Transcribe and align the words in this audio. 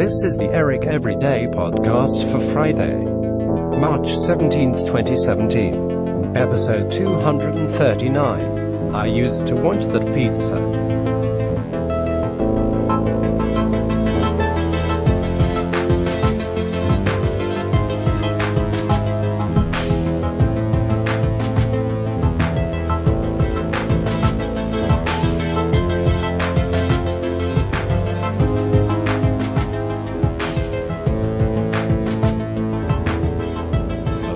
This 0.00 0.24
is 0.24 0.38
the 0.38 0.46
Eric 0.46 0.86
Everyday 0.86 1.46
podcast 1.46 2.32
for 2.32 2.40
Friday, 2.40 3.04
March 3.04 4.08
17th, 4.08 4.86
2017. 4.86 6.38
Episode 6.38 6.90
239. 6.90 8.94
I 8.94 9.04
used 9.04 9.46
to 9.48 9.56
want 9.56 9.82
that 9.92 10.14
pizza. 10.14 10.56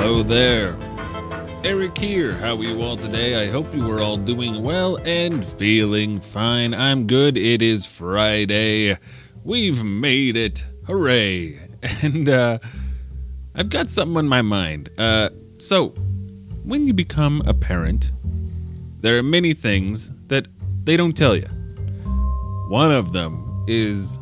Hello 0.00 0.22
there. 0.22 0.76
Eric 1.64 1.98
here. 1.98 2.32
How 2.34 2.56
are 2.56 2.62
you 2.62 2.80
all 2.82 2.96
today? 2.96 3.44
I 3.44 3.50
hope 3.50 3.74
you 3.74 3.90
are 3.90 4.00
all 4.00 4.16
doing 4.16 4.62
well 4.62 4.96
and 5.04 5.44
feeling 5.44 6.20
fine. 6.20 6.72
I'm 6.72 7.08
good. 7.08 7.36
It 7.36 7.62
is 7.62 7.84
Friday. 7.84 8.96
We've 9.42 9.82
made 9.82 10.36
it. 10.36 10.64
Hooray. 10.86 11.58
And 12.02 12.28
uh 12.28 12.58
I've 13.56 13.70
got 13.70 13.90
something 13.90 14.16
on 14.16 14.28
my 14.28 14.40
mind. 14.40 14.88
Uh 14.98 15.30
so 15.58 15.88
when 16.62 16.86
you 16.86 16.94
become 16.94 17.42
a 17.44 17.52
parent, 17.52 18.12
there 19.00 19.18
are 19.18 19.24
many 19.24 19.52
things 19.52 20.12
that 20.28 20.46
they 20.84 20.96
don't 20.96 21.16
tell 21.16 21.34
you. 21.34 21.48
One 22.68 22.92
of 22.92 23.12
them 23.12 23.64
is 23.66 24.16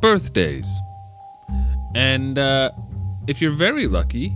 birthdays. 0.00 0.68
And 1.94 2.38
uh 2.38 2.72
if 3.26 3.40
you're 3.40 3.58
very 3.68 3.86
lucky, 3.88 4.34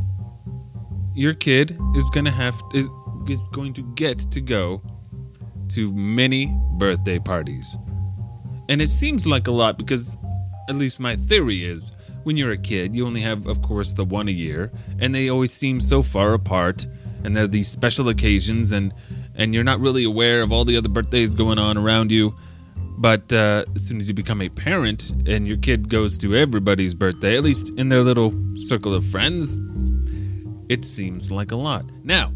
your 1.20 1.34
kid 1.34 1.78
is 1.94 2.08
gonna 2.08 2.30
have 2.30 2.58
is 2.72 2.88
is 3.28 3.46
going 3.50 3.74
to 3.74 3.82
get 3.94 4.18
to 4.18 4.40
go 4.40 4.80
to 5.68 5.92
many 5.92 6.58
birthday 6.78 7.18
parties. 7.18 7.76
And 8.70 8.80
it 8.80 8.88
seems 8.88 9.26
like 9.26 9.46
a 9.46 9.50
lot 9.50 9.76
because 9.76 10.16
at 10.70 10.76
least 10.76 10.98
my 10.98 11.16
theory 11.16 11.62
is 11.66 11.92
when 12.22 12.38
you're 12.38 12.52
a 12.52 12.56
kid, 12.56 12.96
you 12.96 13.06
only 13.06 13.20
have 13.20 13.46
of 13.46 13.60
course 13.60 13.92
the 13.92 14.04
one 14.04 14.28
a 14.28 14.30
year 14.30 14.72
and 14.98 15.14
they 15.14 15.28
always 15.28 15.52
seem 15.52 15.78
so 15.78 16.02
far 16.02 16.32
apart 16.32 16.86
and 17.22 17.36
there 17.36 17.44
are 17.44 17.54
these 17.58 17.68
special 17.68 18.08
occasions 18.08 18.72
and 18.72 18.94
and 19.34 19.52
you're 19.52 19.62
not 19.72 19.78
really 19.78 20.04
aware 20.04 20.40
of 20.40 20.52
all 20.52 20.64
the 20.64 20.78
other 20.78 20.88
birthdays 20.88 21.34
going 21.34 21.58
on 21.58 21.76
around 21.76 22.10
you. 22.10 22.34
But 22.96 23.30
uh, 23.30 23.66
as 23.74 23.86
soon 23.86 23.98
as 23.98 24.08
you 24.08 24.14
become 24.14 24.40
a 24.40 24.48
parent 24.48 25.10
and 25.26 25.46
your 25.46 25.58
kid 25.58 25.90
goes 25.90 26.16
to 26.18 26.34
everybody's 26.34 26.94
birthday, 26.94 27.36
at 27.36 27.42
least 27.42 27.72
in 27.76 27.90
their 27.90 28.02
little 28.02 28.32
circle 28.56 28.94
of 28.94 29.04
friends, 29.04 29.60
it 30.70 30.84
seems 30.84 31.32
like 31.32 31.50
a 31.50 31.56
lot. 31.56 31.84
Now, 32.04 32.32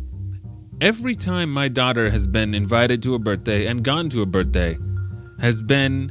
every 0.81 1.15
time 1.15 1.51
my 1.51 1.69
daughter 1.69 2.11
has 2.11 2.27
been 2.27 2.53
invited 2.53 3.01
to 3.05 3.15
a 3.15 3.19
birthday 3.19 3.67
and 3.67 3.85
gone 3.85 4.11
to 4.11 4.23
a 4.23 4.27
birthday 4.27 4.77
has 5.41 5.63
been 5.63 6.11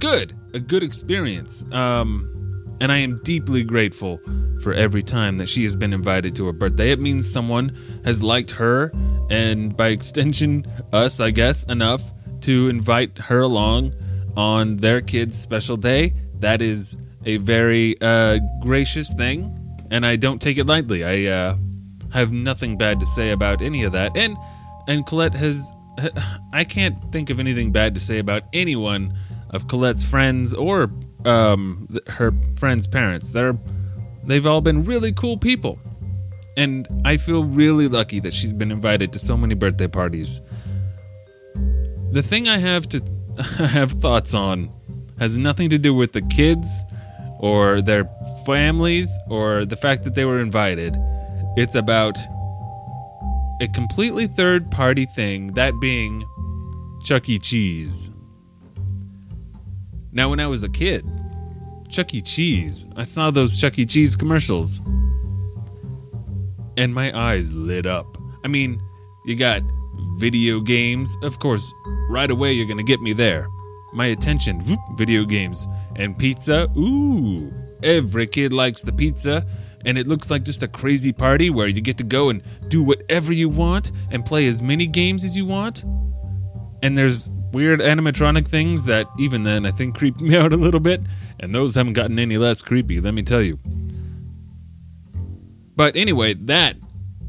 good, 0.00 0.36
a 0.52 0.60
good 0.60 0.82
experience. 0.82 1.64
Um, 1.72 2.76
and 2.78 2.92
I 2.92 2.98
am 2.98 3.22
deeply 3.24 3.64
grateful 3.64 4.20
for 4.60 4.74
every 4.74 5.02
time 5.02 5.38
that 5.38 5.48
she 5.48 5.62
has 5.62 5.74
been 5.74 5.94
invited 5.94 6.36
to 6.36 6.48
a 6.48 6.52
birthday. 6.52 6.90
It 6.90 7.00
means 7.00 7.30
someone 7.30 7.74
has 8.04 8.22
liked 8.22 8.50
her 8.50 8.92
and 9.30 9.74
by 9.74 9.88
extension 9.96 10.66
us, 10.92 11.20
I 11.20 11.30
guess, 11.30 11.64
enough 11.64 12.12
to 12.42 12.68
invite 12.68 13.16
her 13.16 13.40
along 13.40 13.94
on 14.36 14.76
their 14.76 15.00
kid's 15.00 15.40
special 15.40 15.78
day. 15.78 16.12
That 16.40 16.60
is 16.60 16.98
a 17.24 17.38
very 17.38 17.98
uh, 18.02 18.40
gracious 18.60 19.14
thing 19.14 19.63
and 19.94 20.04
I 20.04 20.16
don't 20.16 20.42
take 20.42 20.58
it 20.58 20.66
lightly. 20.66 21.04
I 21.04 21.32
uh, 21.32 21.56
have 22.12 22.32
nothing 22.32 22.76
bad 22.76 22.98
to 22.98 23.06
say 23.06 23.30
about 23.30 23.62
any 23.62 23.84
of 23.84 23.92
that. 23.92 24.16
And 24.16 24.36
and 24.88 25.06
Colette 25.06 25.34
has 25.34 25.72
I 26.52 26.64
can't 26.64 27.00
think 27.12 27.30
of 27.30 27.38
anything 27.38 27.70
bad 27.70 27.94
to 27.94 28.00
say 28.00 28.18
about 28.18 28.42
anyone 28.52 29.16
of 29.50 29.68
Colette's 29.68 30.04
friends 30.04 30.52
or 30.52 30.90
um, 31.24 31.96
her 32.08 32.34
friends' 32.56 32.88
parents. 32.88 33.30
They're 33.30 33.56
they've 34.24 34.44
all 34.44 34.60
been 34.60 34.84
really 34.84 35.12
cool 35.12 35.38
people. 35.38 35.78
And 36.56 36.88
I 37.04 37.16
feel 37.16 37.44
really 37.44 37.86
lucky 37.86 38.18
that 38.20 38.34
she's 38.34 38.52
been 38.52 38.72
invited 38.72 39.12
to 39.12 39.20
so 39.20 39.36
many 39.36 39.54
birthday 39.54 39.88
parties. 39.88 40.40
The 42.10 42.22
thing 42.22 42.48
I 42.48 42.58
have 42.58 42.88
to 42.88 43.00
have 43.70 43.92
thoughts 43.92 44.34
on 44.34 44.72
has 45.20 45.38
nothing 45.38 45.70
to 45.70 45.78
do 45.78 45.94
with 45.94 46.12
the 46.12 46.22
kids 46.22 46.84
or 47.38 47.80
their 47.80 48.08
families 48.44 49.18
or 49.28 49.64
the 49.64 49.76
fact 49.76 50.04
that 50.04 50.14
they 50.14 50.24
were 50.24 50.40
invited. 50.40 50.96
It's 51.56 51.74
about 51.74 52.18
a 53.60 53.68
completely 53.68 54.26
third 54.26 54.70
party 54.70 55.06
thing, 55.06 55.48
that 55.54 55.78
being 55.80 56.24
Chuck 57.04 57.28
E. 57.28 57.38
Cheese. 57.38 58.10
Now, 60.12 60.30
when 60.30 60.40
I 60.40 60.46
was 60.46 60.62
a 60.64 60.68
kid, 60.68 61.04
Chuck 61.88 62.14
E. 62.14 62.20
Cheese, 62.20 62.86
I 62.96 63.02
saw 63.02 63.30
those 63.30 63.60
Chuck 63.60 63.78
E. 63.78 63.86
Cheese 63.86 64.16
commercials. 64.16 64.80
And 66.76 66.92
my 66.92 67.16
eyes 67.16 67.52
lit 67.52 67.86
up. 67.86 68.18
I 68.44 68.48
mean, 68.48 68.80
you 69.26 69.36
got 69.36 69.62
video 70.16 70.60
games. 70.60 71.16
Of 71.22 71.38
course, 71.38 71.72
right 72.10 72.30
away 72.30 72.52
you're 72.52 72.66
going 72.66 72.78
to 72.78 72.82
get 72.84 73.00
me 73.00 73.12
there. 73.12 73.48
My 73.92 74.06
attention, 74.06 74.60
video 74.96 75.24
games. 75.24 75.68
And 75.96 76.18
pizza, 76.18 76.68
ooh, 76.76 77.52
every 77.84 78.26
kid 78.26 78.52
likes 78.52 78.82
the 78.82 78.92
pizza. 78.92 79.46
And 79.86 79.98
it 79.98 80.06
looks 80.06 80.30
like 80.30 80.44
just 80.44 80.62
a 80.62 80.68
crazy 80.68 81.12
party 81.12 81.50
where 81.50 81.68
you 81.68 81.82
get 81.82 81.98
to 81.98 82.04
go 82.04 82.30
and 82.30 82.42
do 82.68 82.82
whatever 82.82 83.32
you 83.32 83.50
want 83.50 83.92
and 84.10 84.24
play 84.24 84.46
as 84.48 84.62
many 84.62 84.86
games 84.86 85.24
as 85.24 85.36
you 85.36 85.44
want. 85.44 85.84
And 86.82 86.96
there's 86.96 87.28
weird 87.52 87.80
animatronic 87.80 88.48
things 88.48 88.86
that, 88.86 89.06
even 89.18 89.42
then, 89.42 89.66
I 89.66 89.70
think 89.70 89.94
creeped 89.94 90.20
me 90.20 90.36
out 90.38 90.52
a 90.52 90.56
little 90.56 90.80
bit. 90.80 91.02
And 91.40 91.54
those 91.54 91.74
haven't 91.74 91.92
gotten 91.92 92.18
any 92.18 92.38
less 92.38 92.62
creepy, 92.62 93.00
let 93.00 93.14
me 93.14 93.22
tell 93.22 93.42
you. 93.42 93.58
But 95.76 95.96
anyway, 95.96 96.34
that 96.34 96.76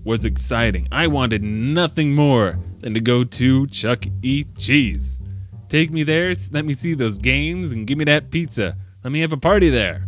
was 0.03 0.23
exciting. 0.23 0.88
I 0.91 1.07
wanted 1.07 1.44
nothing 1.44 2.13
more 2.13 2.59
than 2.79 2.94
to 2.94 3.01
go 3.01 3.23
to 3.23 3.67
Chuck 3.67 4.05
E. 4.21 4.44
Cheese. 4.57 5.19
Take 5.67 5.91
me 5.91 6.03
there, 6.03 6.33
let 6.51 6.63
me 6.63 6.73
see 6.73 6.94
those 6.94 7.17
games, 7.17 7.71
and 7.71 7.88
give 7.88 7.97
me 7.97 8.05
that 8.05 8.29
pizza. 8.29 8.77
Let 9.03 9.11
me 9.11 9.21
have 9.21 9.33
a 9.33 9.38
party 9.38 9.69
there. 9.69 10.07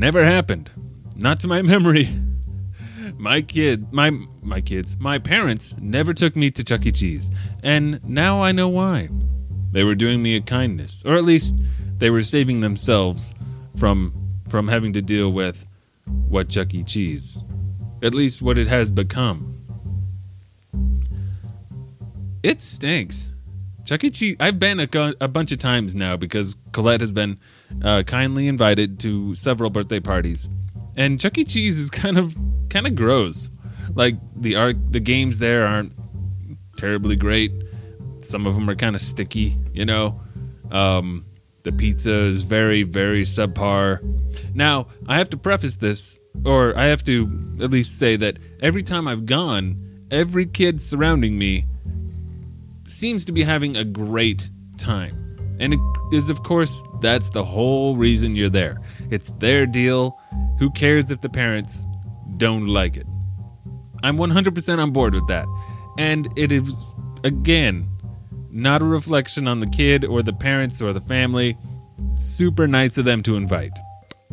Never 0.00 0.24
happened. 0.24 0.70
Not 1.14 1.40
to 1.40 1.46
my 1.46 1.60
memory. 1.74 2.08
My 3.18 3.42
kid, 3.42 3.92
my 3.92 4.10
my 4.40 4.62
kids, 4.62 4.96
my 4.98 5.18
parents 5.18 5.76
never 5.78 6.14
took 6.14 6.34
me 6.36 6.50
to 6.52 6.64
Chuck 6.64 6.86
E. 6.86 6.92
Cheese, 6.92 7.30
and 7.62 8.02
now 8.02 8.40
I 8.42 8.52
know 8.52 8.70
why. 8.70 9.10
They 9.72 9.84
were 9.84 9.94
doing 9.94 10.22
me 10.22 10.36
a 10.36 10.40
kindness, 10.40 11.04
or 11.04 11.16
at 11.16 11.24
least 11.24 11.54
they 11.98 12.08
were 12.08 12.22
saving 12.22 12.60
themselves 12.60 13.34
from 13.76 14.14
from 14.48 14.68
having 14.68 14.94
to 14.94 15.02
deal 15.02 15.30
with 15.30 15.66
what 16.06 16.48
Chuck 16.48 16.72
E. 16.72 16.82
Cheese, 16.82 17.44
at 18.02 18.14
least 18.14 18.40
what 18.40 18.56
it 18.56 18.68
has 18.68 18.90
become. 18.90 19.60
It 22.42 22.62
stinks. 22.62 23.34
Chuck 23.84 24.02
E. 24.02 24.08
Cheese. 24.08 24.36
I've 24.40 24.58
been 24.58 24.80
a, 24.80 24.88
a 25.20 25.28
bunch 25.28 25.52
of 25.52 25.58
times 25.58 25.94
now 25.94 26.16
because 26.16 26.56
Colette 26.72 27.00
has 27.00 27.12
been 27.12 27.38
uh, 27.82 28.02
kindly 28.02 28.48
invited 28.48 29.00
to 29.00 29.34
several 29.34 29.70
birthday 29.70 30.00
parties, 30.00 30.48
and 30.96 31.20
Chuck 31.20 31.38
E. 31.38 31.44
Cheese 31.44 31.78
is 31.78 31.90
kind 32.02 32.18
of 32.18 32.36
kind 32.68 32.86
of 32.86 32.94
gross. 32.94 33.50
Like 33.94 34.16
the 34.36 34.56
art, 34.56 34.92
the 34.92 35.00
games 35.00 35.38
there 35.38 35.66
aren't 35.66 35.92
terribly 36.76 37.16
great. 37.16 37.52
Some 38.20 38.46
of 38.46 38.54
them 38.54 38.68
are 38.70 38.74
kind 38.74 38.94
of 38.94 39.02
sticky, 39.02 39.56
you 39.72 39.84
know. 39.84 40.20
Um, 40.70 41.24
the 41.62 41.72
pizza 41.72 42.12
is 42.12 42.44
very, 42.44 42.84
very 42.84 43.22
subpar. 43.22 44.00
Now, 44.54 44.86
I 45.06 45.16
have 45.16 45.30
to 45.30 45.36
preface 45.36 45.76
this, 45.76 46.20
or 46.44 46.76
I 46.76 46.86
have 46.86 47.04
to 47.04 47.58
at 47.60 47.70
least 47.70 47.98
say 47.98 48.16
that 48.16 48.38
every 48.62 48.82
time 48.82 49.06
I've 49.08 49.26
gone, 49.26 50.06
every 50.10 50.46
kid 50.46 50.80
surrounding 50.80 51.38
me 51.38 51.66
seems 52.86 53.24
to 53.26 53.32
be 53.32 53.42
having 53.42 53.76
a 53.76 53.84
great 53.84 54.50
time. 54.78 55.36
And 55.58 55.74
it 55.74 55.80
is, 56.12 56.30
of 56.30 56.42
course, 56.42 56.84
that's 57.00 57.30
the 57.30 57.44
whole 57.44 57.96
reason 57.96 58.36
you're 58.36 58.48
there. 58.48 58.80
It's 59.10 59.32
their 59.38 59.66
deal. 59.66 60.18
Who 60.58 60.70
cares 60.70 61.10
if 61.10 61.20
the 61.20 61.28
parents 61.28 61.86
don't 62.36 62.66
like 62.66 62.96
it? 62.96 63.06
I'm 64.02 64.16
100% 64.16 64.78
on 64.78 64.90
board 64.90 65.14
with 65.14 65.26
that. 65.28 65.46
And 65.98 66.28
it 66.36 66.52
is, 66.52 66.84
again, 67.24 67.88
not 68.50 68.82
a 68.82 68.84
reflection 68.84 69.46
on 69.46 69.60
the 69.60 69.66
kid 69.66 70.04
or 70.04 70.22
the 70.22 70.32
parents 70.32 70.82
or 70.82 70.92
the 70.92 71.00
family. 71.00 71.56
Super 72.14 72.66
nice 72.66 72.98
of 72.98 73.04
them 73.04 73.22
to 73.22 73.36
invite. 73.36 73.78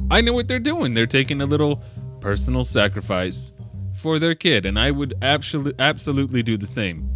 I 0.09 0.21
know 0.21 0.33
what 0.33 0.47
they're 0.47 0.59
doing. 0.59 0.94
They're 0.94 1.06
taking 1.06 1.41
a 1.41 1.45
little 1.45 1.81
personal 2.21 2.63
sacrifice 2.63 3.51
for 3.94 4.19
their 4.19 4.35
kid, 4.35 4.65
and 4.65 4.77
I 4.77 4.91
would 4.91 5.15
absolutely 5.21 5.73
absolutely 5.80 6.44
do 6.44 6.57
the 6.57 6.68
same. 6.68 7.09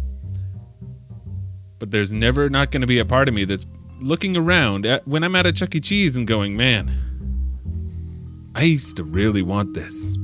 But 1.78 1.90
there's 1.90 2.12
never 2.12 2.48
not 2.48 2.70
going 2.70 2.80
to 2.80 2.86
be 2.86 2.98
a 2.98 3.04
part 3.04 3.28
of 3.28 3.34
me 3.34 3.44
that's 3.44 3.66
looking 4.02 4.36
around 4.36 4.84
at, 4.86 5.06
when 5.06 5.24
I'm 5.24 5.34
at 5.36 5.46
a 5.46 5.52
Chuck 5.52 5.74
E. 5.74 5.80
Cheese 5.80 6.16
and 6.16 6.26
going, 6.26 6.56
man, 6.56 6.90
I 8.54 8.62
used 8.62 8.96
to 8.98 9.04
really 9.04 9.42
want 9.42 9.74
this. 9.74 10.18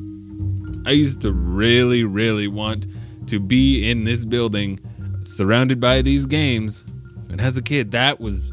I 0.87 0.91
used 0.91 1.23
to 1.23 1.33
really, 1.33 2.05
really 2.05 2.49
want 2.49 2.87
to 3.29 3.41
be 3.41 3.91
in 3.91 4.05
this 4.05 4.25
building 4.25 4.81
surrounded 5.23 5.81
by 5.81 6.03
these 6.03 6.27
games. 6.27 6.85
And 7.31 7.41
as 7.41 7.57
a 7.57 7.63
kid, 7.63 7.91
that 7.93 8.21
was, 8.21 8.51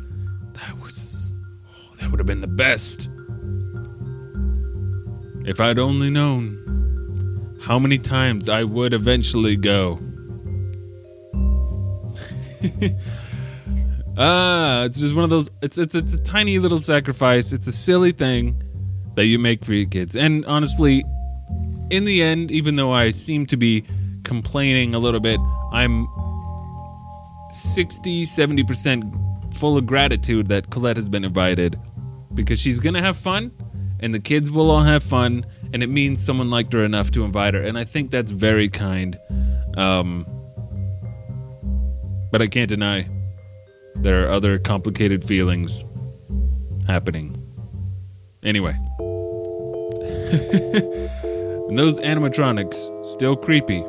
that 0.54 0.80
was, 0.82 1.34
oh, 1.70 1.96
that 2.00 2.12
would 2.12 2.20
have 2.20 2.28
been 2.28 2.42
the 2.42 2.48
best. 2.48 3.10
If 5.48 5.60
I'd 5.60 5.80
only 5.80 6.10
known 6.10 7.58
how 7.62 7.80
many 7.80 7.98
times 7.98 8.50
I 8.50 8.64
would 8.64 8.94
eventually 8.94 9.56
go. 9.56 10.00
ah, 14.18 14.84
it's 14.84 15.00
just 15.00 15.16
one 15.16 15.24
of 15.24 15.30
those. 15.30 15.50
It's 15.62 15.78
it's 15.78 15.96
it's 15.96 16.14
a 16.14 16.24
tiny 16.24 16.60
little 16.60 16.78
sacrifice. 16.78 17.54
It's 17.54 17.68
a 17.68 17.72
silly 17.72 18.12
thing 18.12 18.62
that 19.16 19.26
you 19.26 19.40
make 19.40 19.64
for 19.64 19.74
your 19.74 19.88
kids. 19.88 20.16
And 20.16 20.46
honestly, 20.46 21.04
in 21.90 22.06
the 22.06 22.22
end, 22.22 22.52
even 22.52 22.76
though 22.76 22.92
I 22.92 23.10
seem 23.10 23.46
to 23.48 23.58
be 23.58 23.86
complaining 24.24 24.94
a 24.94 25.00
little 25.00 25.20
bit, 25.20 25.40
I'm 25.72 26.08
60, 27.50 28.24
70% 28.26 29.54
full 29.54 29.78
of 29.78 29.86
gratitude 29.86 30.48
that 30.48 30.70
Colette 30.70 30.98
has 30.98 31.08
been 31.08 31.24
invited 31.24 31.80
because 32.34 32.60
she's 32.60 32.80
going 32.80 32.96
to 32.96 33.02
have 33.02 33.16
fun 33.16 33.52
and 34.02 34.14
the 34.14 34.20
kids 34.20 34.52
will 34.52 34.70
all 34.70 34.82
have 34.82 35.04
fun 35.04 35.46
and 35.72 35.82
it 35.82 35.90
means 35.90 36.24
someone 36.24 36.50
liked 36.50 36.74
her 36.74 36.84
enough 36.84 37.12
to 37.12 37.24
invite 37.24 37.54
her. 37.54 37.62
And 37.62 37.78
I 37.78 37.86
think 37.86 38.12
that's 38.12 38.32
very 38.32 38.68
kind. 38.68 39.18
Um, 39.78 40.26
but 42.32 42.42
I 42.42 42.48
can't 42.48 42.68
deny 42.68 43.08
there 43.96 44.26
are 44.26 44.30
other 44.30 44.60
complicated 44.60 45.24
feelings 45.24 45.86
happening. 46.88 47.42
Anyway. 48.44 48.74
and 51.70 51.78
those 51.80 52.00
animatronics 52.00 53.06
still 53.06 53.36
creepy. 53.36 53.84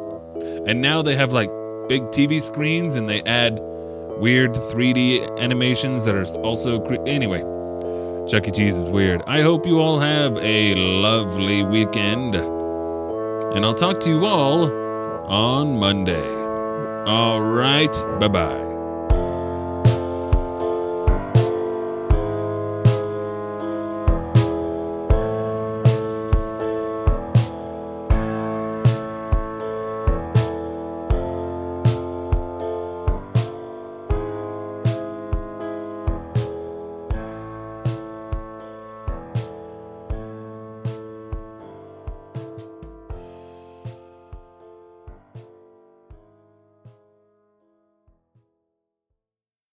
And 0.67 0.81
now 0.81 1.03
they 1.03 1.14
have 1.17 1.32
like 1.32 1.50
big 1.88 2.03
TV 2.05 2.41
screens 2.41 2.94
and 2.94 3.08
they 3.08 3.23
add 3.23 3.61
weird 4.19 4.53
3D 4.53 5.38
animations 5.38 6.05
that 6.05 6.14
are 6.14 6.26
also 6.41 6.81
creepy. 6.81 7.11
Anyway, 7.11 7.41
Chuck 8.29 8.49
E. 8.49 8.50
Cheese 8.50 8.76
is 8.76 8.88
weird. 8.88 9.23
I 9.26 9.43
hope 9.43 9.67
you 9.67 9.81
all 9.81 10.00
have 10.00 10.37
a 10.38 10.75
lovely 10.75 11.62
weekend. 11.62 12.35
And 12.35 13.64
I'll 13.64 13.75
talk 13.75 14.00
to 14.00 14.11
you 14.11 14.26
all 14.26 14.64
on 15.26 15.79
Monday. 15.79 16.35
All 17.06 17.41
right. 17.41 17.93
Bye 18.19 18.29
bye. 18.29 18.65